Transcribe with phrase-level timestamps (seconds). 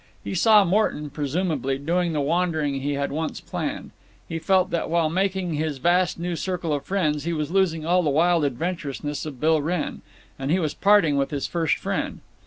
[0.23, 3.91] He saw Morton (presumably) doing the wandering he had once planned.
[4.27, 8.01] He felt that, while making his vast new circle of friends, he was losing all
[8.01, 10.01] the wild adventurousness of Bill Wrenn.
[10.39, 12.21] And he was parting with his first friend.